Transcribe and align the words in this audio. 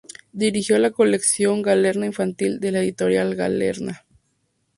Dirigió 0.33 0.79
la 0.79 0.89
colección 0.89 1.61
Galerna 1.61 2.07
Infantil, 2.07 2.59
de 2.59 2.71
la 2.71 2.79
editorial 2.79 3.35
Galerna. 3.35 4.03